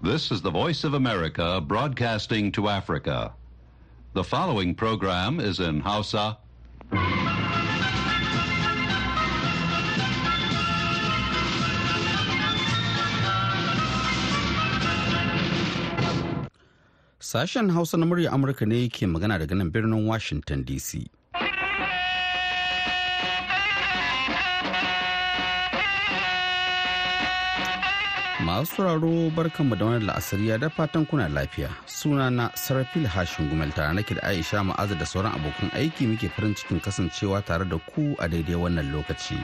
[0.00, 3.32] This is the Voice of America broadcasting to Africa.
[4.12, 6.38] The following program is in Hausa.
[17.18, 21.08] Sashen Hausa na murya Amurka ne ke magana daga nan birnin Washington DC.
[28.58, 31.68] Masu sauraro barkanmu da wani la'asariya da fatan kuna lafiya.
[31.86, 36.26] Suna na Sarfil Hashin Gumel tare nake da Aisha Ma'aza da sauran abokan aiki muke
[36.28, 39.38] farin cikin kasancewa tare da ku a daidai wannan lokaci.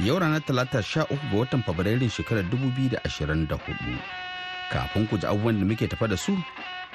[0.00, 3.92] Yau ranar Talata sha uku ga watan Fabrairun shekarar dubu biyu da ashirin da huɗu.
[4.72, 6.32] Kafin ku ji abubuwan da muke tafa da su,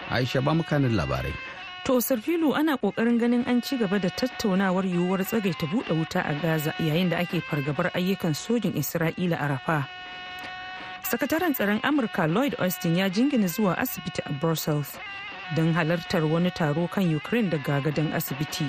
[0.10, 1.34] Aisha ba kanin labarai.
[1.86, 6.34] To Sarfilu ana ƙoƙarin ganin an ci gaba da tattaunawar yiwuwar tsagaita buɗe wuta a
[6.42, 9.99] Gaza yayin da ake fargabar ayyukan sojin Isra'ila a Rafa.
[11.10, 14.90] Sakataren tsaron amurka lloyd austin ya jingina zuwa asibiti a brussels
[15.56, 18.66] don halartar wani taro kan ukraine daga gadon asibiti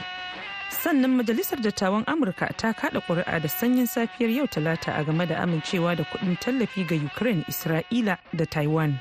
[0.83, 5.37] sannan majalisar dattawan amurka ta kada kuri'a da sanyin safiyar yau talata a game da
[5.45, 8.93] amincewa da kuɗin tallafi ga ukraine isra'ila da taiwan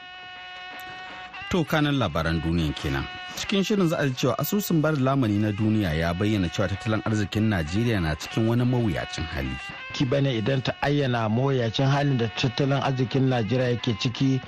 [1.50, 3.10] To kanan labaran duniyan kenan.
[3.40, 7.02] Cikin shirin za a ji cewa asusun bar lamani na duniya ya bayyana cewa tattalin
[7.08, 9.56] arzikin Najeriya na cikin wani mawuyacin hali.
[9.94, 14.42] ki ba ne idan ta ayyana mawuyacin halin da tattalin arzikin najeriya yake ciki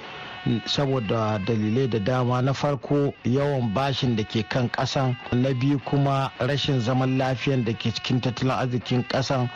[0.65, 6.31] saboda dalilai da dama na farko yawan bashin da ke kan kasan na biyu kuma
[6.39, 9.49] rashin zaman lafiyan da ke cikin tattalin arzikin kasan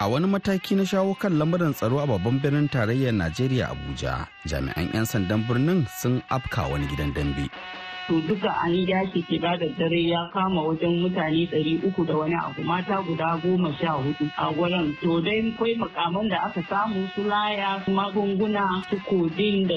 [0.00, 4.90] A wani mataki na shawo kan lamarin tsaro a babban birnin tarayyar Najeriya Abuja, jami'an
[4.92, 7.46] 'yan sandan birnin sun afka wani gidan dambe.
[8.06, 12.34] To duka an yaki shiga da dare ya kama wajen mutane ɗari uku da wani
[12.34, 17.08] abu mata guda goma sha huɗu a wurin to dai akwai makaman da aka samu
[17.14, 19.74] su laya su magunguna su kodin da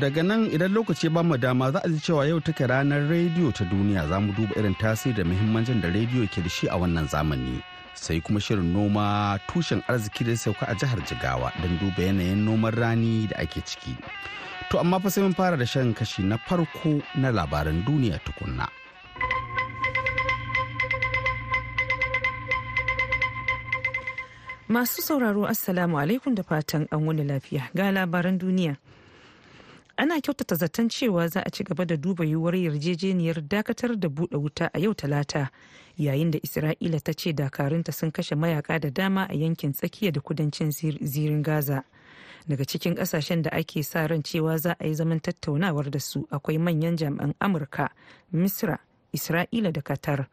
[0.00, 3.52] Daga nan idan lokaci ba mu dama za a ji cewa yau take ranar rediyo
[3.52, 6.76] ta duniya za mu duba irin tasiri da muhimmancin da rediyo ke da shi a
[6.80, 7.60] wannan zamani.
[7.94, 12.72] Sai kuma shirin noma tushen arziki da sauka a jihar Jigawa don duba yanayin noman
[12.72, 13.92] rani da ake ciki.
[14.72, 18.66] To amma fa sai mun fara da shan kashi na farko na labaran duniya tukunna.
[24.68, 27.68] masu sauraro assalamu alaikum da fatan an wani lafiya.
[27.74, 28.76] Ga labaran duniya.
[29.96, 34.36] Ana kyautata zaton cewa za a ci gaba da duba yiwuwar yarjejeniyar dakatar da buɗe
[34.40, 35.50] wuta a yau talata
[35.98, 40.20] yayin da isra'ila ta ce dakarunta sun kashe mayaka da dama a yankin tsakiya da
[40.20, 40.70] kudancin
[41.04, 41.84] zirin gaza.
[42.48, 46.26] Daga cikin ƙasashen da ake sa ran cewa za a yi zaman tattaunawar da su
[46.30, 47.88] akwai manyan jami'an amurka
[48.32, 48.78] misra
[49.12, 50.26] isra'ila da qatar.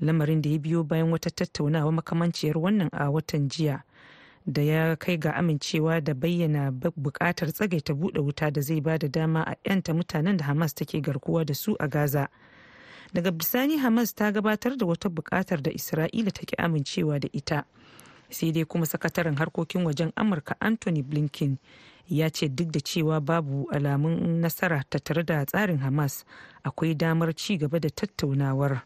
[0.00, 3.82] Lamarin da ya biyo bayan wata tattaunawa makamanciyar wannan a watan jiya
[4.46, 9.08] da ya kai ga amincewa da bayyana buƙatar tsagaita buɗe wuta da zai ba da
[9.08, 12.28] dama a 'yanta mutanen da hamas take garkuwa da su a gaza.
[13.12, 17.64] Daga bisani hamas ta gabatar da wata buƙatar da isra'ila take amincewa da ita.
[18.30, 21.56] Sai dai kuma sakataren harkokin wajen amurka anthony blinken
[22.08, 26.24] ya ce duk da cewa babu alamun nasara tattare da tsarin hamas
[26.64, 28.82] akwai damar ci gaba da tattaunawar.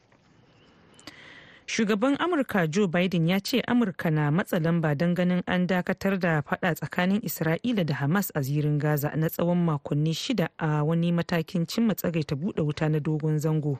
[1.67, 6.43] Shugaban amurka joe biden ya ce amurka na matsa lamba don ganin an dakatar da
[6.43, 11.67] fada tsakanin isra'ila da hamas a zirin gaza na tsawon makonni shida a wani matakin
[11.67, 13.79] cimma tsagaita buɗe wuta na dogon zango.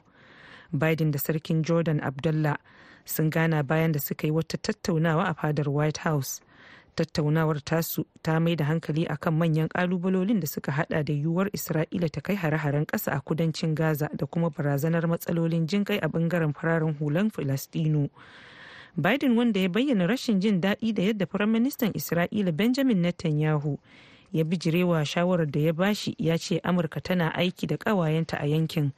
[0.71, 2.57] Biden da sarkin jordan abdullah
[3.05, 6.41] sun gana bayan da suka yi wata tattaunawa a fadar white house.
[6.95, 12.09] Tattaunawar tasu ta mai da hankali akan manyan kalubalolin da suka hada da yiwuwar isra'ila
[12.11, 16.93] ta kai hare-haren ƙasa a kudancin gaza da kuma barazanar matsalolin jinkai a ɓangaren fararen
[16.99, 18.09] hulan filastino
[18.97, 23.79] biden wanda ya bayyana rashin jin daɗi da yadda firaministan isra'ila benjamin netanyahu
[24.33, 28.91] ya bijirewa shawarar da ya bashi ya ce amurka tana aiki da ƙawayenta a yankin.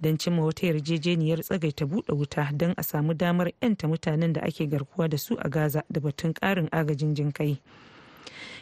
[0.00, 4.66] Don cimma wata yarjejeniyar tsagaita buɗe wuta don a samu damar 'yanta mutanen da ake
[4.66, 7.58] garkuwa da su a gaza da batun ƙarin agajin jinkai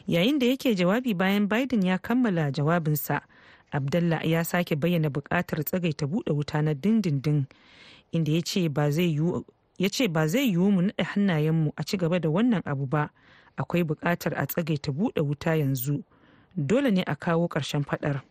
[0.06, 3.21] yayin da yake jawabi bayan biden ya kammala jawabinsa
[3.73, 7.47] abdallah ya sake bayyana buƙatar tsagaita buɗe wuta na dindindin
[8.12, 12.87] inda ya ce ba zai yiwu mu naɗa hannayenmu a ci gaba da wannan abu
[12.87, 13.11] ba.
[13.56, 16.03] Akwai buƙatar a tsagaita buɗe wuta yanzu.
[16.56, 18.23] Dole ne a kawo ƙarshen faɗar.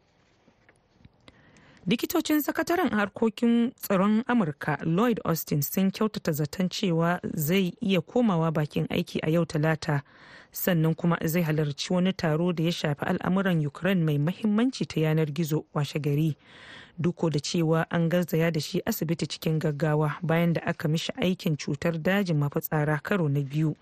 [1.88, 8.86] Likitocin sakataren harkokin tsaron amurka lloyd austin sun kyautata zaton cewa zai iya komawa bakin
[8.90, 10.02] aiki a yau talata
[10.52, 15.32] sannan kuma zai halarci wani taro da ya shafi al'amuran ukraine mai mahimmanci ta yanar
[15.32, 16.38] gizo washe gari.
[17.00, 21.58] Duk da cewa an garzaya da shi asibiti cikin gaggawa bayan da aka mishi aikin
[21.58, 23.76] cutar dajin mafitsara karo na biyu.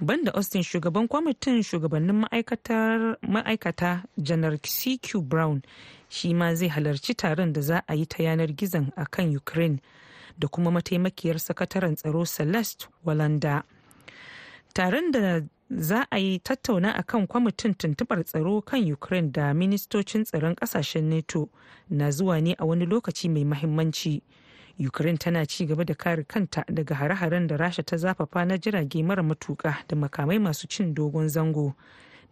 [0.00, 2.24] Banda austin shugaban kwamitin shugabannin
[3.22, 5.62] ma'aikata janar cq brown
[6.08, 9.80] shi ma zai halarci taron da za a yi ta yanar gizon a kan ukraine
[10.38, 13.62] da kuma mataimakiyar sakataren tsaro celeste walanda.
[14.74, 15.40] Taron da
[15.70, 21.04] za a yi tattauna a kan kwamitin tuntubar tsaro kan ukraine da ministocin tsaron ƙasashen
[21.08, 21.48] nato
[21.90, 24.22] na zuwa ne a wani lokaci mai mahimmanci.
[24.78, 29.02] Ukraine tana ci gaba da kare kanta daga hare-haren da rasha ta zafafa na jirage
[29.02, 31.74] mara matuka da makamai masu cin dogon zango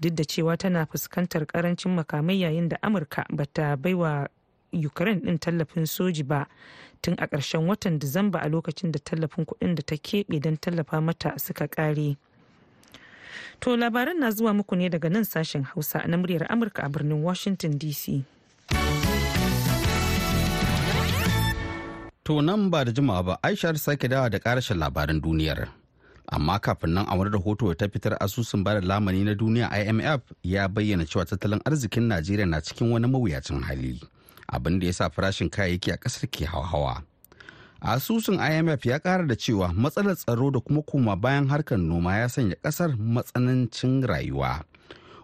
[0.00, 4.28] duk da cewa tana fuskantar ƙarancin makamai yayin da amurka bata baiwa
[4.72, 6.46] ukraine din tallafin soji ba
[7.02, 11.00] tun a ƙarshen watan disamba a lokacin da tallafin kuɗin da ta keɓe don tallafa
[11.00, 12.16] mata suka ƙare.
[13.60, 17.22] To labaran na zuwa muku ne daga nan sashen Hausa na muryar Amurka a birnin
[17.22, 18.24] Washington DC.
[22.24, 25.68] To nan ba da jimawa ba Aisha sake dawa da karashin labaran duniyar.
[26.32, 30.22] Amma kafin nan a wani rahoto ta fitar asusun ba da lamani na duniya IMF
[30.42, 34.00] ya bayyana cewa tattalin arzikin Najeriya na cikin wani mawuyacin hali.
[34.48, 37.02] Abin da ya sa farashin kayayyaki a ƙasar ke hawa.
[37.84, 42.28] asusun imf ya kara da cewa matsalar tsaro da kuma koma bayan harkar noma ya
[42.28, 44.64] sanya ƙasar matsanancin rayuwa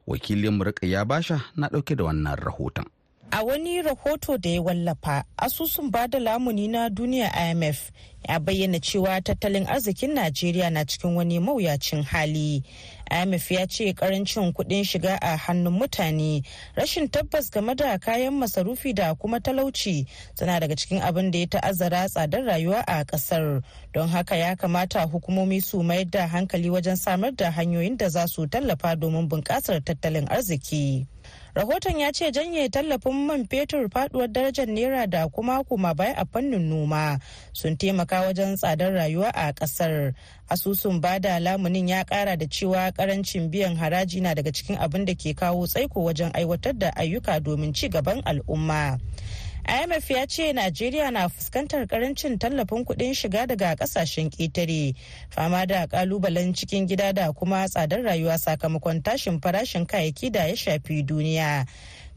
[0.06, 2.84] wakilin ya basha na ɗauke da wannan rahoton
[3.32, 7.90] A wani rahoto da ya wallafa, asusun ba da lamuni na duniya IMF
[8.28, 12.62] ya bayyana cewa tattalin arzikin Najeriya na cikin wani mawuyacin hali.
[13.10, 16.42] IMF ya ce ƙarancin kuɗin shiga a hannun mutane,
[16.76, 21.46] rashin tabbas game da kayan masarufi da kuma talauci suna daga cikin abin da ya
[21.46, 23.62] ta'azzara tsadar rayuwa a ƙasar.
[23.94, 28.26] Don haka ya kamata hukumomi su mayar da hankali wajen samar da hanyoyin da za
[28.26, 31.06] su tallafa domin bunƙasar tattalin arziki.
[31.54, 36.24] Rahoton ya ce janye tallafin man fetur faduwar darajar naira da kuma kuma baya a
[36.26, 37.18] fannin noma
[37.52, 40.14] sun taimaka wajen tsadar rayuwa a ƙasar.
[40.50, 45.04] Asusun ba da lamunin ya kara da cewa ƙarancin biyan haraji na daga cikin abin
[45.04, 48.98] da ke kawo tsaiko wajen aiwatar da ayyuka domin ci gaban al'umma.
[49.64, 54.94] Imf ya ce najeriya na fuskantar ƙarancin tallafin kuɗin shiga daga ƙasashen ƙetare
[55.30, 60.54] fama da kalubalen cikin gida da kuma tsadar rayuwa sakamakon tashin farashin kayayyaki da ya
[60.56, 61.66] shafi duniya.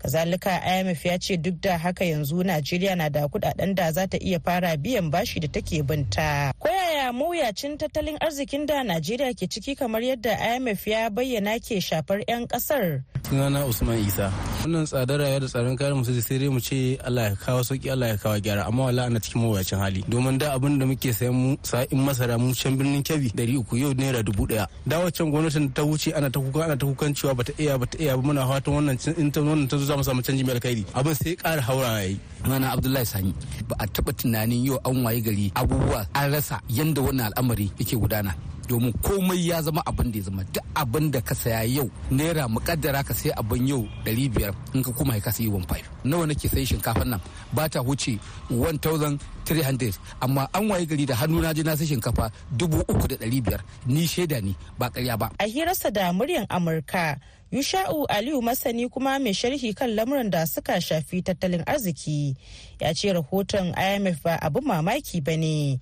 [0.04, 4.18] Kazalika imf ya ce duk da haka yanzu najeriya na da kuɗaɗen da za ta
[4.18, 6.52] iya fara biyan bashi da take binta.
[6.60, 12.20] Koyaya mawuyacin tattalin arzikin da najeriya ke ciki kamar yadda imf ya bayyana ke shafar
[12.28, 14.28] 'yan ƙasar sunana usman isa.
[14.64, 17.90] Wannan tsadar rayuwa da tsaron kayan musu sai dai mu ce allah ya kawo sauƙi
[17.92, 18.68] allah ya kawo gyara.
[18.68, 20.04] Amma wala ana cikin mawuyacin hali.
[20.12, 23.78] Domin da abin da muke sayan mu sa'in masara mu can birnin kebbi dari uku
[23.78, 27.16] yau naira dubu ɗaya da waccan gwamnatin ta wuce ana ta kuka ana ta kukan
[27.16, 30.04] cewa bata iya bata iya muna fatan wannan in ta wannan ta zo za mu
[30.04, 30.84] samu canji mai alkhairi.
[30.98, 32.18] Abin sai ƙara haura yayi.
[32.50, 33.34] Mana Abdullahi Sani
[33.70, 37.96] ba a taɓa tunanin yau an waye gari abubuwa an rasa yanda wannan al'amari yake
[37.96, 38.34] gudana.
[38.68, 40.44] domin komai ya zama abin da ya zama.
[40.54, 44.92] Duk abin da ka saya yau naira mukaddara ka sai abin yau 500 in ka
[44.92, 47.20] kuma ka sai 15 nawa nake sai shinkafar nan?
[47.54, 48.18] Ba ta huce
[48.50, 54.42] 1300 amma an waye gari da hannu na je na sai shinkafa 3500 ni shaida
[54.42, 55.30] ne ba karya ba.
[55.40, 57.20] A hirarsa da muryan amurka
[57.54, 62.36] Yusha'u Aliyu masani kuma mai sharhi kan lamuran da suka shafi tattalin arziki
[62.80, 65.80] ya ce rahoton IMF ba abu mamaki ba ne.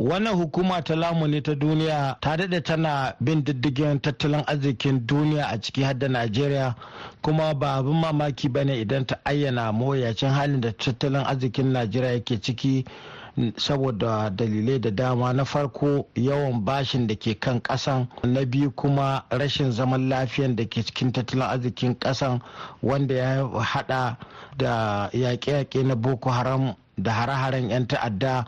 [0.00, 5.60] wannan hukuma ta lamuni ta duniya ta daɗe tana bin diddigin tattalin arzikin duniya a
[5.60, 6.74] ciki har da najeriya
[7.22, 12.12] kuma ba abin mamaki ba ne idan ta ayyana mawuyacin halin da tattalin arzikin najeriya
[12.12, 12.84] yake ciki
[13.56, 15.32] saboda dalilai da dama.
[15.32, 20.64] Na farko yawan bashin da ke kan kasan na biyu kuma rashin zaman lafiyan da
[20.64, 22.40] ke cikin tattalin arzikin kasan
[22.82, 24.16] wanda ya hada
[24.56, 28.44] da yaƙe-yaƙe na boko haram da hare-haren 'yan ta'adda.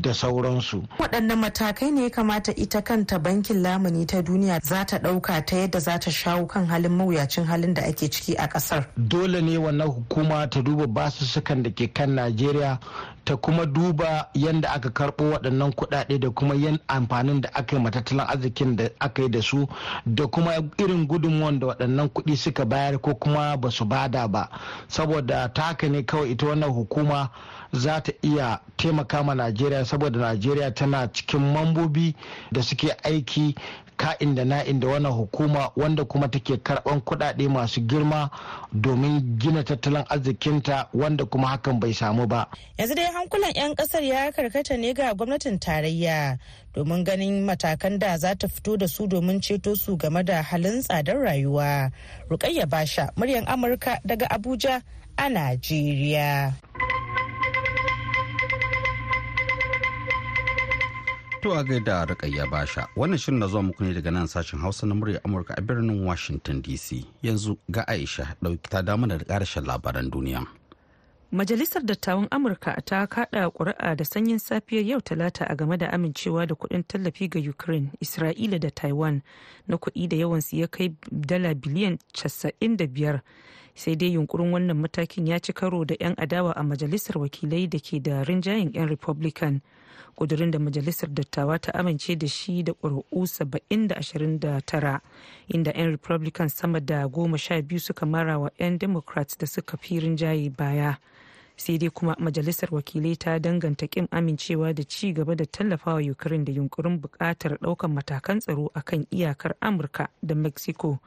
[0.00, 0.82] Da sauransu.
[0.98, 5.56] Waɗanne matakai ne ya kamata ita kanta bankin lamuni ta duniya za ta ɗauka ta
[5.56, 8.86] yadda za ta shawo kan halin mawuyacin halin da ake ciki a ƙasar.
[8.96, 12.78] Dole ne wannan hukuma ta duba basussukan da ke kan Najeriya
[13.24, 17.82] ta kuma duba yadda aka karɓo waɗannan kuɗaɗe da kuma yin amfanin da aka yi
[17.82, 19.66] matattalin arzikin da aka yi da su
[20.06, 24.28] da kuma irin gudunmuwan da waɗannan kuɗi suka bayar ko kuma ba su ba da
[24.28, 24.48] ba
[24.88, 27.30] saboda ta haka ne kawai ita wannan hukuma
[27.74, 32.14] za ta iya taimaka ma najeriya saboda najeriya tana cikin mambobi
[32.52, 33.54] da suke aiki
[33.96, 38.30] ka'in da na'in da wannan hukuma wanda kuma take karɓan kudade masu girma
[38.72, 42.46] domin gina tattalin arzikinta wanda kuma hakan bai samu ba.
[42.78, 46.38] Yanzu dai hankulan 'yan ƙasar ya karkata ne ga gwamnatin tarayya
[46.74, 50.82] domin ganin matakan da za ta fito da su domin ceto su game da halin
[50.82, 51.90] tsadar rayuwa.
[52.30, 54.82] Rukayya Basha, muryar Amurka daga Abuja
[55.16, 56.52] a Najeriya.
[61.44, 64.86] To a gaida Rukayya Basha, wannan shirin na zuwa muku ne daga nan sashen Hausa
[64.86, 67.04] na murya Amurka a birnin Washington DC.
[67.22, 70.46] Yanzu ga Aisha ɗauki ta damu da ƙarshen labaran duniya.
[71.32, 76.46] Majalisar Dattawan Amurka ta kaɗa ƙuri'a da sanyin safiyar yau talata a game da amincewa
[76.48, 79.22] da kuɗin tallafi ga Ukraine, Isra'ila da Taiwan
[79.68, 83.20] na kuɗi da yawansu ya kai dala biliyan 95
[83.74, 87.78] sai dai yunkurin wannan matakin ya ci karo da 'yan adawa a majalisar wakilai da
[87.78, 89.60] ke da rinjayen 'yan Republican.
[90.14, 95.00] kudurin da majalisar dattawa ta amince da shi da ƙuri'u 70-29
[95.48, 99.76] inda 'yan republican sama da goma sha biyu suka mara wa 'yan democrats da suka
[99.76, 100.96] fi rinjaye baya
[101.56, 106.44] sai dai kuma majalisar wakilai ta danganta kin amincewa da ci gaba da tallafawa ukraine
[106.44, 110.98] da yunkurin buƙatar ɗaukar matakan tsaro akan iyakar amurka da mexico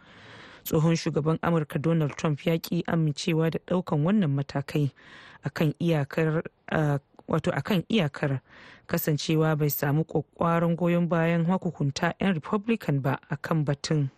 [0.68, 4.92] tsohon shugaban amurka donald trump ya ki amincewa da ɗaukan wannan matakai
[5.44, 6.44] akan iyakar
[7.28, 8.40] wato akan iyakar
[8.88, 14.10] kasancewa bai samu kwakwaron goyon bayan hukunta 'yan republican ba akan batun.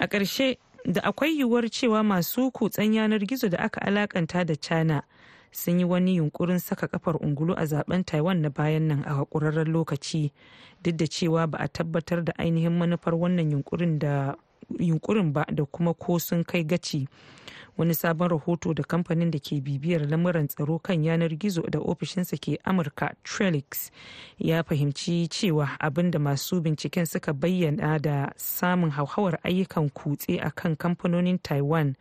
[0.00, 5.02] A ƙarshe da akwai yiwuwar cewa masu kutsen yanar gizo da aka alakanta da china
[5.52, 9.68] sun yi wani yunkurin saka kafar ungulu a zaɓen taiwan na bayan nan a hakurarren
[9.68, 10.32] lokaci
[10.82, 13.50] duk da cewa ba a tabbatar da ainihin manufar wannan
[14.78, 17.08] yunkurin ba da kuma ko sun kai gaci.
[17.78, 22.36] Wani sabon rahoto da kamfanin da ke bibiyar lamuran tsaro kan yanar gizo da ofishinsa
[22.36, 23.90] ke amurka trelix
[24.38, 30.50] ya fahimci cewa abin da masu binciken suka bayyana da samun hauhawar ayyukan kutse a
[30.50, 31.94] kan kamfanonin taiwan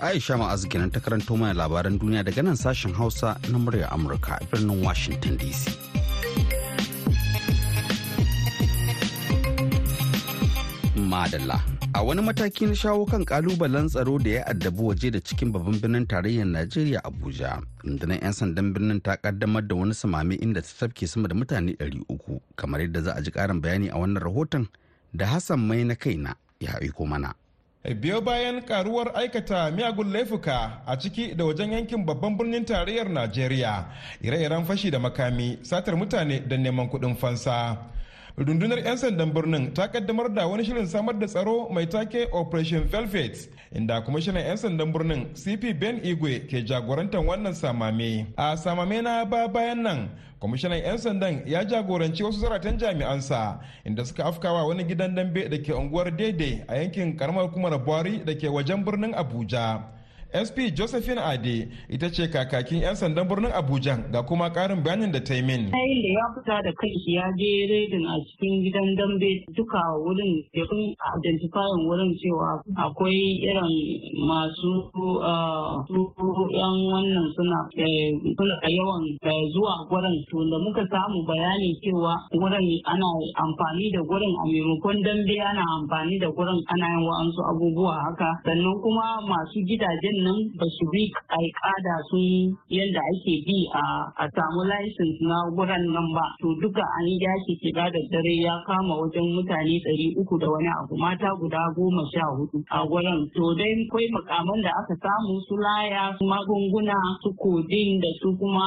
[0.00, 4.40] Aisha Ma'azu kenan ta karanto mana labaran duniya daga nan sashen Hausa na murya Amurka
[4.40, 5.76] a birnin Washington DC.
[10.96, 11.60] Madalla.
[11.92, 15.76] A wani mataki na shawo kan kalubalen tsaro da ya addabi waje da cikin babban
[15.80, 17.60] birnin tarayyar Najeriya Abuja.
[17.84, 21.76] Rundunar 'yan sandan birnin ta kaddamar da wani samami inda ta tafke sama da mutane
[21.76, 24.64] 300 kamar yadda za a ji karin bayani a wannan rahoton
[25.12, 27.34] da Hassan mai na kaina ya aiko mana.
[27.84, 33.84] Biyo bayan karuwar aikata miyagun laifuka a ciki da wajen yankin babban birnin tarayyar najeriya
[34.22, 37.76] ire-iren fashi da makami satar mutane da neman kuɗin fansa.
[38.40, 42.84] Rundunar 'yan sandan birnin ta kaddamar da wani shirin samar da tsaro mai take operation
[42.88, 43.36] velvet
[43.76, 48.26] inda kwamishinan 'yan sandan birnin cp ben igwe ke jagorantar wannan samame.
[48.40, 50.08] A samame na ba bayan nan
[50.40, 55.58] kwamishinan 'yan sandan ya jagoranci wasu zaratan jami'ansa inda suka afkawa wani gidan dambe da
[55.60, 59.99] ke unguwar daidai a yankin karamar hukumar buhari da ke wajen birnin abuja.
[60.46, 65.18] Sp josephine ade ita ce kakakin 'yan sandan birnin abuja ga kuma karin bayanin da
[65.20, 69.30] ta yi min da ya fita da kai ya je redin a cikin gidan dambe
[69.56, 73.74] duka wurin da kun identifying wurin cewa akwai irin
[74.22, 74.72] masu
[76.54, 77.60] yan wannan suna
[78.38, 79.04] suna yawan
[79.50, 85.02] zuwa gurin to da muka samu bayani cewa wurin ana amfani da gurin a maimakon
[85.02, 88.30] dambe ana amfani da gurin ana yin wa'ansu abubuwa haka.
[88.44, 93.58] Sannan kuma masu gidajen nan ba su bi alƙada sun yadda ake bi
[94.18, 96.24] a samu license na wuran nan ba.
[96.42, 100.68] To duka an yaki shiga da dare ya kama wajen mutane ɗari uku da wani
[100.80, 103.20] abu mata guda goma sha huɗu a wurin.
[103.34, 108.36] To dai kwai makaman da aka samu su laya su magunguna su kodin da su
[108.38, 108.66] kuma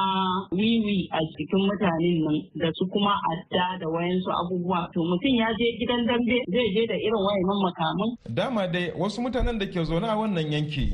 [0.51, 4.89] wiwi a cikin mutanen nan da su kuma adda da wayansu abubuwa.
[4.93, 8.09] To mutum ya je gidan dambe zai je da irin wayannan makaman.
[8.33, 10.85] Dama dai wasu mutanen da ke zaune a wannan yanki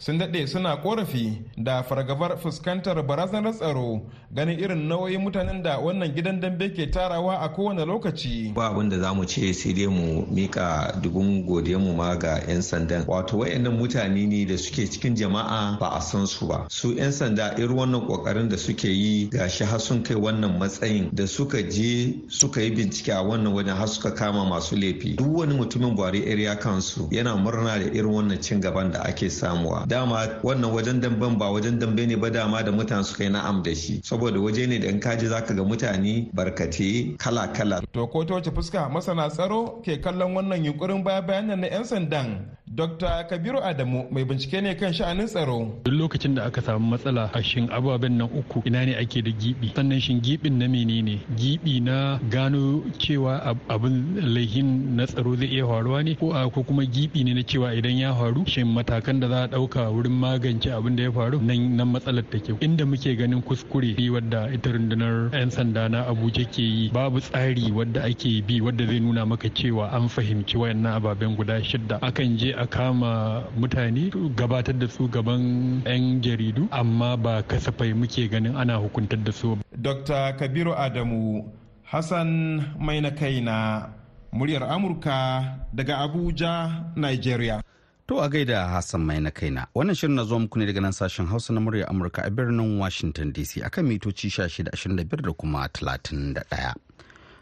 [0.00, 4.00] sun daɗe suna korafi da fargabar fuskantar barazanar tsaro
[4.34, 8.54] ganin irin nauyin mutanen da wannan gidan dambe ke tarawa a kowane lokaci.
[8.54, 12.62] Ba abin da za mu ce sai dai mu mika dubun mu ma ga 'yan
[12.62, 13.04] sandan.
[13.06, 16.64] Wato wayannan mutane ne da suke cikin jama'a ba a san su ba.
[16.70, 20.58] Su 'yan sanda irin wannan ƙoƙarin da suke yi ga shi har sun kai wannan
[20.58, 25.16] matsayin da suka je suka yi bincike a wannan wajen har suka kama masu laifi.
[25.16, 29.28] Duk wani mutumin Buhari area kansu yana murna da irin wannan cin gaban da ake
[29.28, 29.89] samuwa.
[29.90, 33.62] Dama wannan wajen damben ba wajen dambe ne ba dama da mutane suka yi na'am
[33.62, 37.82] da shi saboda waje ne da in kaji zaka ga mutane barkate kala-kala.
[37.92, 41.82] To ko ta wace fuska masana tsaro ke kallon wannan yunkurin baya bayan na 'yan
[41.84, 43.26] sandan Dr.
[43.26, 45.82] Kabiru Adamu mai bincike ne kan sha'anin tsaro.
[45.82, 49.30] Duk lokacin da aka samu matsala a shin ababen nan uku ina ne ake da
[49.34, 55.50] gibi sannan shin gibin na menene gibi na gano cewa abin laihin na tsaro zai
[55.50, 58.70] iya faruwa ne ko a ko kuma gibi ne na cewa idan ya faru shin
[58.70, 59.48] matakan da za a
[59.80, 63.96] ɗauka wurin magance abin da ya faru nan nan matsalar take inda muke ganin kuskure
[64.12, 68.86] wadda ita rundunar 'yan sanda na Abuja ke yi babu tsari wadda ake bi wadda
[68.86, 74.10] zai nuna maka cewa an fahimci wayannan ababen guda shidda akan je a kama mutane
[74.36, 79.56] gabatar da su gaban 'yan jaridu amma ba kasafai muke ganin ana hukuntar da su.
[79.72, 80.36] Dr.
[80.36, 81.44] Kabiru Adamu
[81.88, 83.88] Hassan mai na kaina
[84.32, 85.42] muryar Amurka
[85.74, 87.62] daga Abuja, Nigeria.
[88.10, 90.92] To a gaida Hassan mai na kaina wannan shirin na zuwa muku ne daga nan
[90.92, 96.74] sashen Hausa na muryar Amurka a birnin Washington DC akan mitoci 1625 da kuma 31.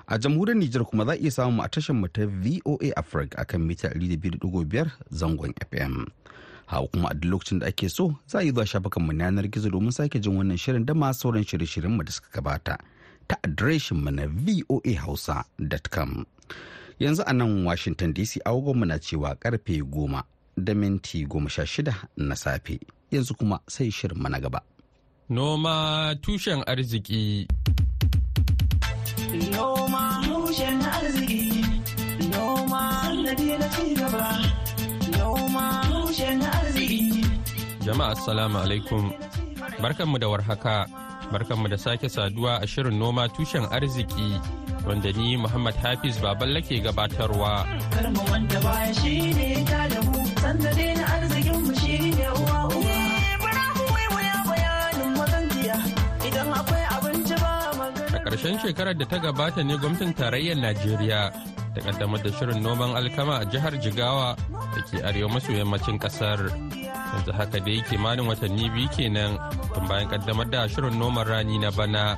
[0.08, 3.60] A jamhuriyar Nijar kuma za a iya samu a tashar mu ta VOA Africa akan
[3.64, 6.04] mita 200.5 zangon FM.
[6.68, 9.48] Hawa kuma a duk lokacin da ake so za a yi zuwa shafukan mu yanar
[9.48, 12.76] gizo domin sake jin wannan shirin da masu sauran shirye-shiryen mu da suka gabata
[13.26, 16.26] ta adireshin mu na voahausa.com.
[17.00, 20.25] Yanzu a nan Washington DC agogon mu na cewa ƙarfe goma
[20.64, 22.78] da minti goma sha shida na safe.
[23.12, 24.60] Yanzu kuma sai shirin mu na gaba.
[25.30, 27.46] Noma tushen arziki.
[29.52, 31.42] Noma tushen arziki.
[32.32, 32.82] Noma
[33.24, 33.32] na
[33.74, 34.26] cigaba.
[35.16, 37.24] Noma tushen arziki.
[37.84, 39.12] Jama'a assalamu alaikum.
[39.82, 40.86] Barkanmu da warhaka.
[41.32, 44.40] Barkanmu da sake saduwa a shirin noma tushen arziki
[44.86, 47.68] wanda ni Muhammad Hafiz Baballa ke gabatarwa.
[47.92, 50.27] Karma wanda baya shi ne ta da mu.
[50.49, 52.97] Sannadi na arzikin mu shi ne uwa uwa.
[56.25, 57.52] Idan akwai abinci ba
[58.17, 61.21] A ƙarshen shekarar da ta gabata ne gwamnatin tarayyar Najeriya
[61.76, 64.40] ta kaddamar da shirin noman alkama a jihar Jigawa
[64.73, 66.40] da ke arewa maso yammacin ƙasar.
[67.12, 69.37] Yanzu haka da yake manin watanni biyu kenan
[69.76, 72.17] tun bayan kaddamar da shirin noman rani na bana.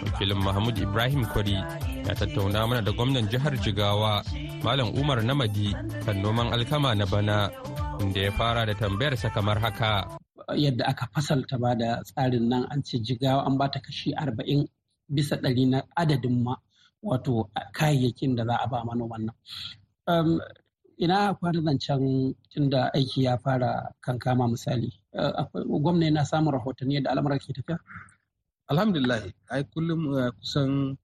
[0.00, 1.60] Wakilin Mahmud Ibrahim Kwari
[2.06, 4.22] ya tattauna mana da gwamnan jihar Jigawa
[4.62, 5.74] Malam Umar Namadi
[6.06, 7.50] kan noman alkama na bana
[7.98, 10.18] inda ya fara da tambayarsa kamar haka.
[10.54, 14.62] Yadda aka fasalta ba da tsarin nan an ce jigawa an bata kashi arba'in
[15.10, 16.54] bisa ɗari na adadin ma
[17.02, 19.36] wato kayayyakin da za a ba manoman nan.
[20.06, 20.38] Um,
[20.98, 24.90] ina kwana zancen tunda aiki ya fara kankama misali.
[25.82, 27.78] Gwamna yana samun rahotanni yadda al'amuran ke tafiya?
[28.70, 30.94] Alhamdulillah, ai kullum kusan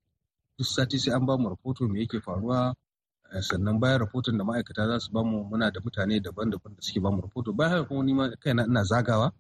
[0.59, 2.75] duk sati sai an ba mu rahoto me yake faruwa
[3.41, 7.01] sannan bayan rahoton da ma'aikata za su ba mu muna da mutane daban-daban da suke
[7.01, 7.53] ba mu rahoto.
[7.57, 9.33] Bayan haka kuma nima kaina ina zagawa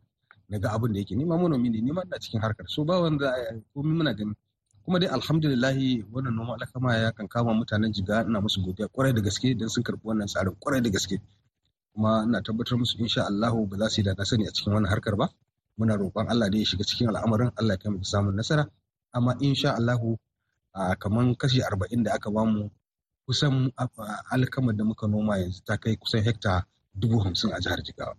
[0.48, 1.14] na ga abin da yake.
[1.14, 2.64] Nima manomi ne nima ina cikin harkar.
[2.68, 3.28] So ba wanda
[3.74, 4.32] komai muna gani.
[4.84, 8.24] Kuma dai alhamdulillahi wannan noma alkama ya kan kama mutanen jiga.
[8.24, 11.20] Ina musu godiya ƙwarai da gaske don sun karɓi wannan tsarin ƙwarai da gaske.
[11.92, 14.72] Kuma ina tabbatar musu insha Allahu ba za su yi da na sani a cikin
[14.72, 15.28] wannan harkar ba.
[15.78, 17.52] Muna roƙon Allah da ya shiga cikin al'amarin.
[17.60, 18.64] Allah ya kai mu samun nasara.
[19.12, 20.16] Amma insha Allahu
[20.98, 22.70] kamar kashi arba'in da aka ba mu
[23.26, 23.70] kusan
[24.32, 28.14] alkamar da muka noma yanzu ta kai kusan hekta dubu hamsin a jihar Jigawa.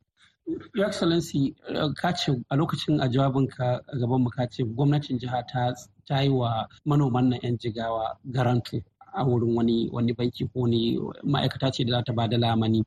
[0.75, 1.55] Your Excellency,
[1.95, 5.39] ka ce a lokacin a jawabinka gaban mu ka ce gwamnatin jiha
[6.07, 8.83] ta yi wa manoman nan 'yan jigawa garantu
[9.15, 12.83] a wurin wani wani banki ko ne ma'aikata ce da za ta ba da lamani.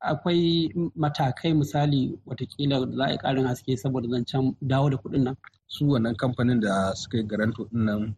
[0.00, 5.36] akwai matakai misali wataƙila za a yi ƙarin haske saboda zancen dawo da kuɗin nan.
[5.66, 8.16] Su wannan kamfanin da suka yi garanto ɗin nan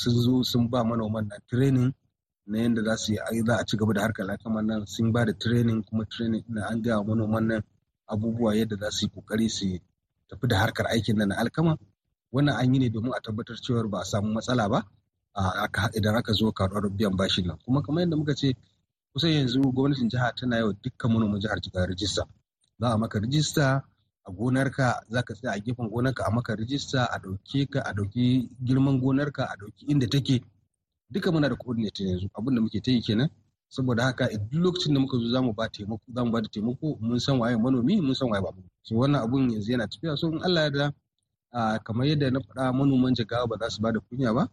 [0.00, 1.92] sun zo sun ba manoman nan training
[2.46, 5.24] na yadda za su yi za a ci gaba da harkar alkaman nan sun ba
[5.24, 7.62] da training kuma training na an gaya manoman nan
[8.12, 9.66] abubuwa yadda za su yi ƙoƙari su
[10.28, 11.76] tafi da harkar aikin nan na alkama.
[12.32, 14.80] Wannan an yi ne domin a tabbatar cewa ba a samu matsala ba
[15.96, 17.56] idan aka zo karuwar biyan bashin nan.
[17.64, 18.54] Kuma kamar yadda muka ce
[19.12, 22.22] kusan yanzu gwamnatin jiha tana wa dukkan manoman jihar jiga rijista
[22.80, 23.82] za a maka rijista
[24.28, 27.92] a gonarka za ka tsaya a gefen gonarka a maka rijista a ɗauke ka a
[27.96, 30.44] ɗauki girman gonarka a ɗauki inda take.
[31.10, 32.28] Duka muna da coordinator yanzu.
[32.36, 33.30] Abin da muke ta yi kenan.
[33.68, 36.48] Saboda haka duk lokacin da muka zo za mu ba taimako za mu ba da
[36.48, 36.98] taimako.
[37.00, 40.16] Mun san waye manomi mun san waye ba so wannan abun yanzu yana tafiya.
[40.16, 43.92] So in Allah ya da kamar yadda na faɗa manoman jigawa ba za su ba
[43.92, 44.48] da kunya ba.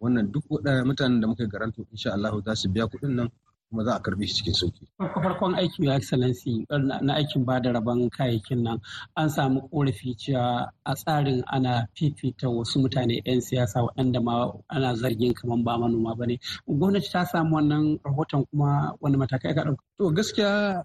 [0.00, 0.44] Wannan duk
[0.86, 3.28] mutanen da muka garanto insha Allah za su biya kuɗin nan.
[3.70, 4.86] Kuma za a karɓe shi cikin sauƙi.
[4.98, 6.66] Farko farkon aikin ya excellency
[7.02, 8.80] na aikin ba da rabon kayayyakin nan
[9.16, 14.94] an samu korafi cewa a tsarin ana fifita wasu mutane 'yan siyasa waɗanda ma ana
[14.94, 16.38] zargin kamar ba manoma ba ne.
[16.68, 19.82] Gwamnati ta samu wannan rahoton kuma wani matakai ka ɗauka.
[19.98, 20.84] To gaskiya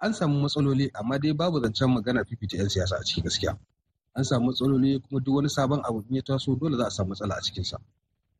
[0.00, 3.58] an samu matsaloli amma dai babu zancen magana fifita 'yan siyasa a ciki gaskiya.
[4.14, 7.34] An samu matsaloli kuma duk wani sabon abu ya taso dole za a samu matsala
[7.34, 7.78] a cikinsa.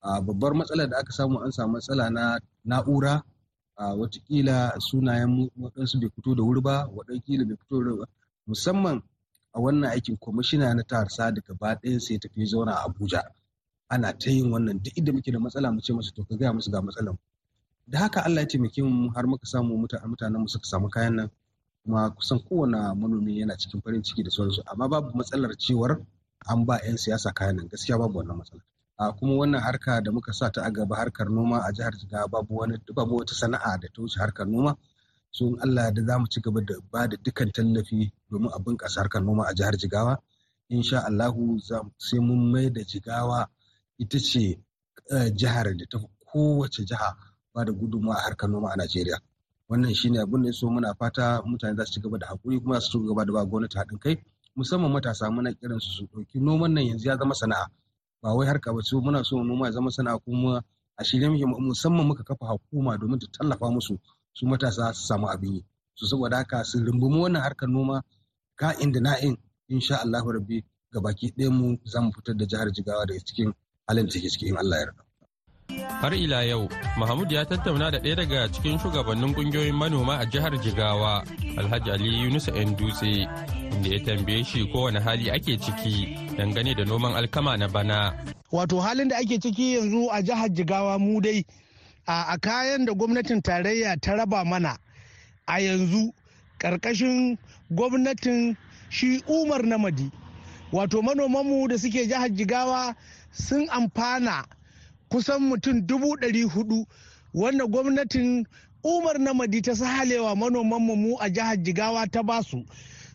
[0.03, 3.23] Babbar matsalar da aka samu an samu matsala na na'ura
[3.77, 8.07] a wataƙila sunayen waɗansu bai fito da wuri ba waɗansu bai fito da
[8.47, 9.03] musamman
[9.53, 13.23] a wannan aikin kwamishina na tarsa da gaba ɗayan sai tafi zauna a abuja.
[13.89, 16.53] Ana ta yin wannan duk inda muke da matsala mu ce musu to ka gaya
[16.53, 17.19] musu ga matsalan
[17.87, 21.31] da haka allah ya taimake mu har muka samu mutanen mu suka samu kayan nan.
[21.85, 24.63] Kuma kusan kowane manomi yana cikin farin ciki da sauransu.
[24.67, 26.01] Amma babu matsalar cewar
[26.49, 27.69] an ba 'yan siyasa kayan nan.
[27.69, 28.63] Gaskiya babu wannan matsala
[29.09, 32.29] a kuma wannan harka da muka sa ta a gaba harkar noma a jihar jigawa
[32.31, 34.77] babu wani babu wata sana'a da ta wuce harkar noma.
[35.31, 38.59] So in Allah da za mu ci gaba da ba da dukkan tallafi domin a
[38.59, 40.19] bunƙasa harkar noma a jihar jigawa.
[40.71, 41.59] Insha Allahu
[41.99, 43.47] sai mun mai da jigawa
[43.99, 44.59] ita ce
[45.35, 45.99] jihar da ta
[46.33, 47.17] kowace jiha
[47.55, 49.19] ba da gudunmawa a harkar noma a Najeriya.
[49.71, 52.81] Wannan shine abin da so muna fata mutane za su ci gaba da haƙuri kuma
[52.81, 54.17] su ci gaba da ba gwamnati haɗin kai.
[54.57, 57.67] Musamman matasa muna kiran su su ɗauki noman nan yanzu ya zama sana'a.
[58.23, 60.63] Ba wai harka ba ce muna so noma ya zama sana'a kuma
[60.97, 63.99] a shirye muke musamman muka kafa hukuma domin ta tallafa musu
[64.33, 65.65] su matasa su samu abin yi.
[65.95, 68.03] Su saboda haka su rumbumi wannan harkar noma
[68.57, 69.37] ka inda na'in
[69.69, 70.63] insha Allahu rabbi
[70.95, 73.53] gabaki ɗayan mu za mu fitar da jihar Jigawa daga cikin
[73.89, 75.03] halin da take cikin Allah ya yarda.
[76.03, 80.53] Har ila yau, Mahmud ya tattauna da ɗaya daga cikin shugabannin ƙungiyoyin manoma a jihar
[80.63, 81.25] Jigawa,
[81.59, 83.27] Alhaji Ali Yunusa ‘yan dutse,
[83.73, 88.25] inda ya tambaye shi kowane hali ake ciki dangane da noman alkama na bana.
[88.53, 91.45] Wato halin da ake ciki yanzu a jihar Jigawa mu dai
[92.07, 94.77] a kayan da gwamnatin tarayya ta raba mana
[95.47, 96.13] a yanzu
[96.59, 97.39] ƙarƙashin
[97.71, 98.57] gwamnatin
[98.91, 100.11] shi Umar Namadi.
[100.73, 102.95] Wato manomanmu da suke jihar Jigawa
[103.33, 104.45] sun amfana
[105.11, 106.87] kusan mutum dubu ɗari huɗu
[107.35, 108.47] wanda gwamnatin
[108.85, 112.65] umar namadi ta sahalewa manoman mu a jihar jigawa ta ba su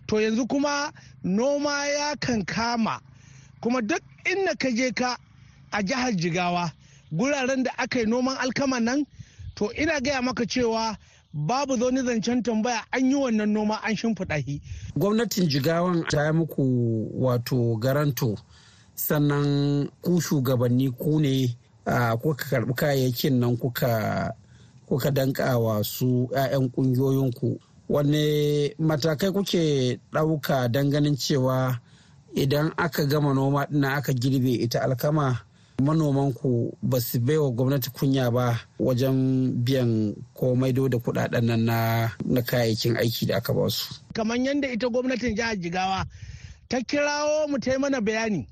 [0.08, 0.92] to yanzu kuma
[1.24, 3.00] noma ya kan kama
[3.62, 5.18] kuma duk inda ka je ka
[5.72, 6.72] a jihar jigawa
[7.12, 9.06] guraren da aka yi noman alkama nan
[9.56, 10.98] to ina gaya maka cewa
[11.34, 14.62] babu zaune zancen tambaya an yi wannan noma an shimfiɗa shi.
[14.98, 16.64] gwamnatin jigawan ta yi muku
[17.24, 18.36] wato garanto
[18.96, 21.56] sannan ku shugabanni ku ne
[22.22, 30.90] kuka karɓi kayayyakin nan kuka danka wa su 'ya'yan kungiyoyinku wanne matakai kuke ɗauka don
[30.90, 31.80] ganin cewa
[32.36, 35.40] idan aka gama noma ɗina aka girbe ita alkama
[35.82, 41.66] manomanku ba su baiwa gwamnati kunya ba wajen biyan ko maido da kuɗaɗen nan
[42.26, 43.94] na kayayyakin aiki da aka ba su.
[44.14, 46.06] kamar yadda ita gwamnatin jihar jigawa
[46.70, 48.48] ta kirawo mu ta mana bayani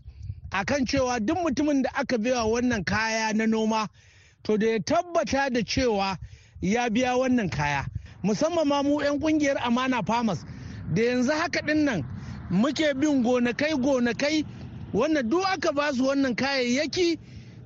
[0.51, 3.89] akan cewa duk mutumin da aka biya wannan kaya na noma
[4.43, 6.17] to da ya tabbata da cewa
[6.61, 7.85] ya biya wannan kaya
[8.25, 10.43] musamman ma mu 'yan ƙungiyar amana farmers.
[10.93, 12.03] Da yanzu haka ɗin nan
[12.49, 14.45] muke bin gonakai gonakai
[14.93, 17.19] wanda duk aka ba su wannan kayayyaki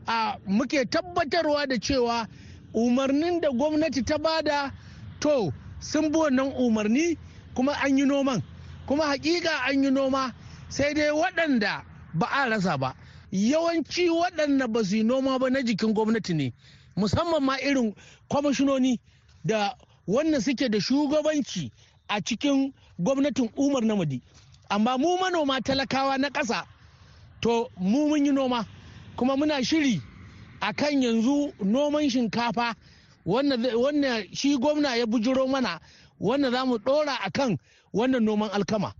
[0.08, 2.28] a muke tabbatarwa da cewa
[2.74, 4.72] umarnin da gwamnati ta ba da
[5.20, 7.18] to sun bi wannan umarni
[7.56, 8.44] kuma an yi noman.
[8.86, 10.34] Kuma hakika an yi noma
[10.70, 12.96] sai dai waɗanda ba a rasa ba.
[13.32, 16.54] Yawanci waɗanda ba su yi noma ba na jikin gwamnati ne.
[16.98, 17.96] Musamman ma irin
[18.30, 19.00] kwamishinoni
[19.46, 19.74] da
[20.10, 21.72] wannan suke da shugabanci
[22.08, 24.22] a cikin gwamnatin umar namadi
[24.70, 26.66] amma mu manoma talakawa na ƙasa
[27.42, 28.66] to mu mun yi noma
[29.16, 30.02] kuma muna shiri
[30.62, 32.76] a kan yanzu noman shinkafa
[33.26, 35.80] wannan shi gwamna ya bujiro mana
[36.20, 37.58] wannan za mu ɗora a kan
[37.94, 38.94] wannan noman alkama.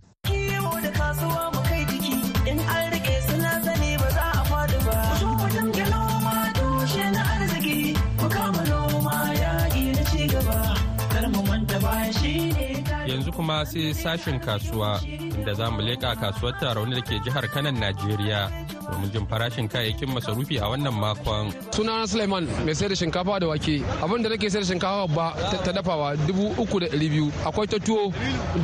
[13.50, 15.00] Kuma sai sashen kasuwa
[15.34, 18.46] inda za mu leƙa kasuwar tarauni da ke jihar Kanan Najeriya
[18.92, 21.50] domin jin farashin kayayyakin masarufi a wannan makon.
[21.74, 23.82] sunana suleiman mai sayar da shinkafa da wake.
[24.02, 25.34] Abin da nake sayar da shinkafa ba
[25.64, 27.26] ta dafawa dubu uku da ɗari biyu.
[27.44, 28.12] Akwai ta tuwo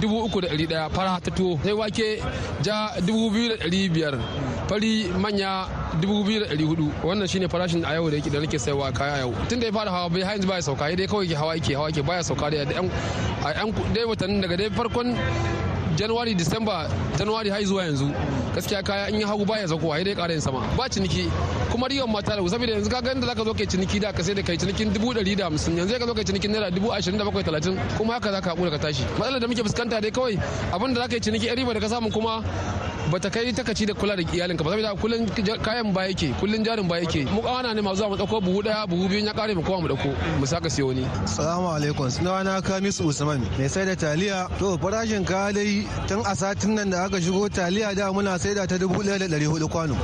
[0.01, 0.91] dubu uku da ɗari ɗaya.
[0.95, 2.23] Fara ta tuwo sai wake
[2.63, 4.15] ja dubu biyu da ɗari biyar.
[4.69, 5.67] Fari manya
[6.01, 6.91] dubu biyu da ɗari huɗu.
[7.05, 9.35] Wannan shine farashin a yau da yake da nake sayarwa kaya yau.
[9.49, 10.97] Tun da ya fara hawa bai har yanzu baya sauka.
[10.97, 12.91] Dai kawai hawa yake hawa yake baya sauka da yan
[13.45, 15.15] a yan dai watannin daga dai farkon
[15.97, 18.11] januwari disamba januwari har zuwa yanzu.
[18.55, 20.61] Gaskiya kaya in yi hagu baya zakowa dai ƙara yin sama.
[20.77, 21.31] Ba ciniki.
[21.71, 24.23] Kuma riyon mata da saboda yanzu ka ganin da zaka zo kai ciniki da ka
[24.23, 25.77] sai da kai cinikin dubu ɗari da hamsin.
[25.77, 27.79] Yanzu ka zo kai cinikin naira dubu ashirin da bakwai talatin.
[27.97, 29.05] Kuma haka za ka haƙura ka tashi.
[29.19, 30.37] Matsalar da muke fuskanta dai kawai
[30.73, 32.43] abin da za ka yi ciniki riba da ka samu kuma
[33.11, 35.27] ba ta kai takaci da kula da iyalinka ba saboda kullun
[35.63, 37.25] kayan ba yake kullun jarin ba yake.
[37.31, 39.81] Mu kawana ne masu zuwa mu ɗauko buhu ɗaya buhu biyu ya kare mu kowa
[39.81, 42.11] mu ɗauko mu saka siyo ni Salamu alaikum.
[42.11, 44.49] Sunana Kamis Usman mai sai da taliya.
[44.59, 48.55] To farashin kaya dai tun a satin nan da aka shigo taliya da muna sai
[48.55, 49.97] da ta dubu ɗaya da ɗari huɗu kwano.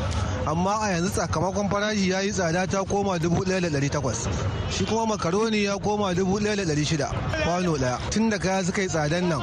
[0.46, 4.28] Amma a yanzu sakamakon farashi ya yi tsada ta koma dubu ɗaya da ɗari takwas.
[4.70, 7.08] Shi kuma makaroni ya koma dubu ɗaya da ɗari shida.
[7.44, 7.98] Kwano ɗaya.
[8.10, 9.40] Tun da kaya suka yi tsadan nan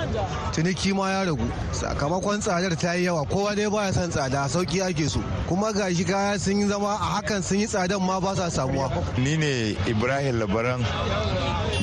[0.51, 1.47] ciniki ma ya ragu.
[1.71, 3.25] Sakamakon tsadar ta yi yawa.
[3.25, 4.47] Kowa dai baya son tsada.
[4.49, 5.21] Sauki ake so.
[5.47, 8.49] Kuma ga shi kaya sun yi zama a hakan sun yi tsadan ma ba sa
[8.49, 8.91] samuwa.
[9.17, 10.83] Ni ne ibrahim labaran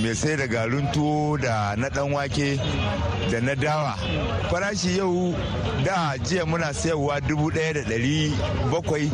[0.02, 2.56] mai sai da garin tuwo da na dan wake
[3.30, 3.96] da na dawa.
[4.50, 5.32] Farashi yau
[5.84, 8.32] da jiya muna sayarwa dubu ɗaya da ɗari
[8.70, 9.05] bakwai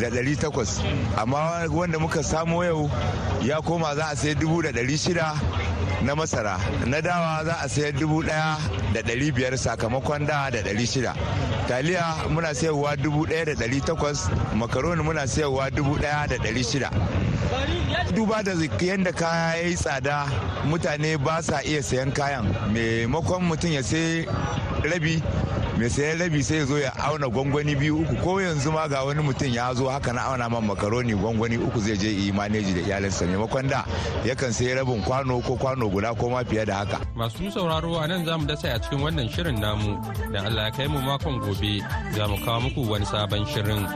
[0.00, 0.80] da ɗari takwas.
[1.16, 2.90] Amma wanda muka samo yau
[3.42, 5.34] ya koma za a sai dubu da ɗari shida
[6.02, 6.58] na masara.
[6.86, 8.56] Na dawa za a sayar dubu ɗaya
[8.94, 11.14] da ɗari biyar sakamakon da da ɗari shida.
[11.68, 14.28] Taliya muna sayarwa dubu ɗaya da ɗari takwas.
[14.54, 16.90] Makaroni muna sayarwa dubu ɗaya da ɗari shida.
[18.14, 20.26] Duba da yadda kaya ya yi tsada
[20.64, 22.44] mutane ba sa iya sayan kayan.
[22.72, 24.26] Maimakon mutum ya sai
[24.84, 25.22] rabi
[25.78, 29.22] mai sayan rabi sai zo ya auna gwangwani biyu uku ko yanzu ma ga wani
[29.22, 32.80] mutum ya zo haka na auna man makaroni gwangwani uku zai je yi maneji da
[32.80, 33.84] iyalinsa maimakon da
[34.26, 36.98] yakan sayi rabin kwano ko kwano guda ko ma fiye da haka.
[37.14, 40.02] Masu sauraro a nan za mu dasa a cikin wannan shirin namu
[40.34, 41.78] dan Allah ya kai mu makon gobe
[42.10, 43.86] za mu kawo muku wani sabon shirin.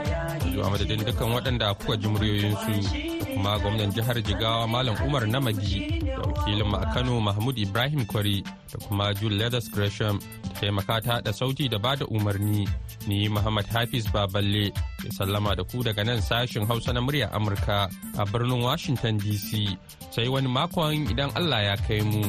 [0.55, 6.21] Zuwa madadin dukkan waɗanda kuka ji muryoyinsu kuma gwamnan jihar Jigawa Malam Umar Namadi da
[6.21, 11.31] wakilin a Kano Mahmud Ibrahim Kwari da kuma Jule Leathers Gresham da taimaka ta da
[11.33, 12.67] sauti da ba da umarni
[13.07, 14.71] ni Muhammad Hafiz Baballe
[15.03, 19.77] ya sallama da ku daga nan sashin Hausa na murya Amurka a birnin Washington DC
[20.13, 22.21] sai wani makon idan Allah ya kai mu.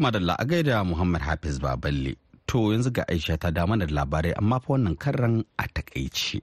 [0.00, 2.16] To madalla a gaida Muhammad Hafiz Baballe.
[2.46, 6.40] To yanzu ga Aisha ta da labarai amma fa wannan karran a takaici.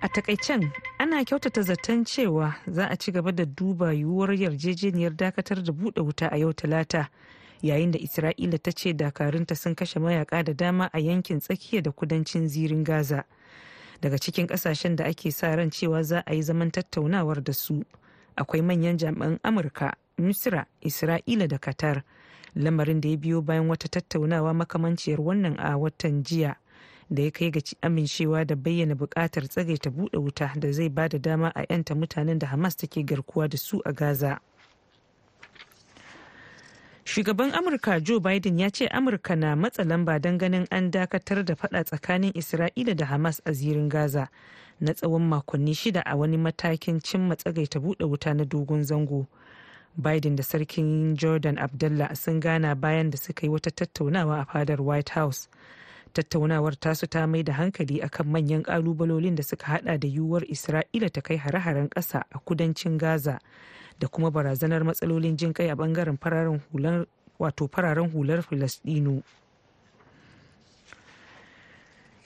[0.00, 5.60] A takaicen ana kyautata zaton cewa za a ci gaba da duba yiwuwar yarjejeniyar dakatar
[5.64, 7.08] da buɗe wuta a yau talata
[7.62, 11.90] yayin da Isra'ila ta ce dakarunta sun kashe mayaka da dama a yankin tsakiya da
[11.90, 13.24] kudancin zirin Gaza.
[14.04, 17.84] Daga cikin ƙasashen da ake sa ran cewa za a yi zaman tattaunawar da su
[18.36, 22.02] akwai manyan jami'an Amurka, Misra, Isra'ila da Qatar.
[22.54, 26.56] Lamarin da ya biyo bayan wata tattaunawa makamanciyar wannan a watan jiya.
[27.10, 31.18] da ya kai ga amincewa da bayyana buƙatar tsagaita buɗe wuta da zai ba da
[31.18, 34.38] dama a 'yanta mutanen da hamas take garkuwa da su a gaza
[37.04, 41.54] shugaban amurka joe biden ya ce amurka na matsa lamba don ganin an dakatar da
[41.54, 44.28] fada tsakanin isra'ila da hamas a zirin gaza
[44.80, 49.26] na tsawon makonni shida a wani matakin cimma tsagaita buɗe wuta na dogon zango.
[49.96, 54.80] Biden da sarkin jordan abdullah sun gana bayan da suka yi wata tattaunawa a fadar
[54.80, 55.48] white house.
[56.14, 61.10] Tattaunawar tasu ta mai da hankali akan manyan kalubalolin da suka hada da yiwuwar isra'ila
[61.12, 63.38] ta kai hare-haren ƙasa a kudancin gaza.
[64.00, 67.06] Da kuma barazanar matsalolin jin kai a ɓangaren fararen hular
[67.38, 69.22] wato fararen hular filistino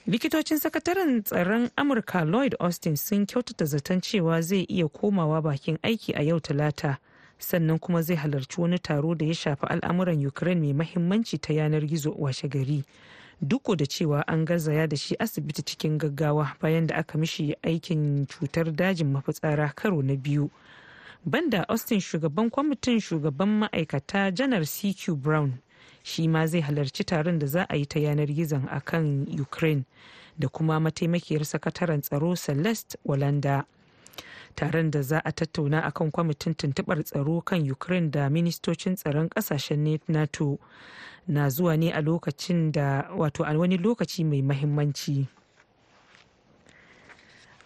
[0.07, 6.13] likitocin sakataren tsaron amurka lloyd austin sun kyautata zaton cewa zai iya komawa bakin aiki
[6.13, 6.97] a yau talata
[7.39, 11.85] sannan kuma zai halarci wani taro da ya shafi al'amuran ukraine mai mahimmanci ta yanar
[11.85, 12.83] gizo washe gari
[13.41, 18.25] duk da cewa an garzaya da shi asibiti cikin gaggawa bayan da aka mishi aikin
[18.25, 20.49] cutar dajin mafitsara karo na biyu.
[21.25, 25.53] Banda austin shugaban kwamitin shugaban ma'aikata janar cq brown
[26.03, 29.83] shi ma zai halarci taron da za a yi ta yanar gizon a kan ukraine
[30.39, 33.65] da kuma mataimakiyar sakataren tsaro celeste walanda.
[34.55, 39.99] Taron da za a tattauna akan kwamitin tuntubar tsaro kan ukraine da ministocin tsaron ƙasashen
[40.07, 40.57] nato
[41.27, 45.27] na zuwa ne a lokacin da wato a wani lokaci mai mahimmanci.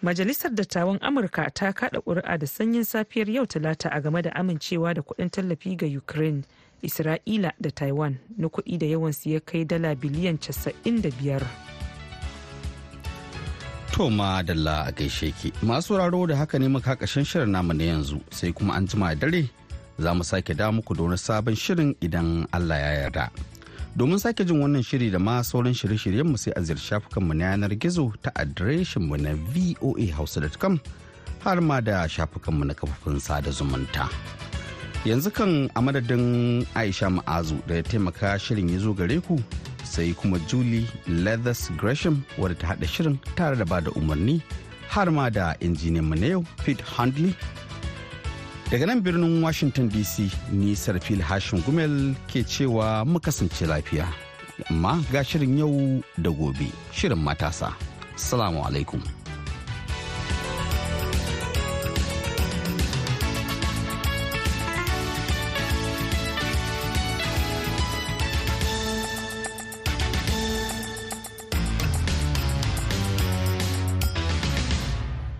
[0.04, 4.94] Majalisar dattawan amurka ta kada ƙuri'a da sanyin safiyar yau talata a game da amincewa
[4.94, 6.44] da kuɗin tallafi ga ukraine
[6.84, 11.42] isra'ila da taiwan na kuɗi da yawansu ya kai dala biliyan 95
[13.94, 17.74] To ma dalla a gaishe ki masu sauraro da haka ne muka kashin shirin namu
[17.74, 19.46] na yanzu sai kuma an jima dare
[20.02, 23.30] za mu sake da muku da wani sabon shirin idan Allah ya yarda.
[23.96, 27.34] Domin sake jin wannan shiri da ma sauran shirye-shiryen mu sai a ziyarci shafukan mu
[27.34, 30.80] na yanar gizo ta adireshin mu na voahausa.com
[31.44, 34.10] har ma da shafukan mu na kafofin sada zumunta.
[35.06, 39.38] Yanzu kan a madadin Aisha Ma'azu da ya taimaka shirin ya zo gare ku
[39.84, 44.42] sai kuma Julie Leathers Gresham wadda ta haɗa shirin tare da ba da umarni
[44.90, 47.36] har ma da injiniyan mu na yau Pete Handley.
[48.74, 54.10] Daga nan birnin Washington DC ni Sarfil Hashim Gumel ke cewa mu kasance lafiya.
[54.74, 57.70] Amma ga shirin yau da gobe shirin matasa.
[58.16, 59.02] salamu alaikum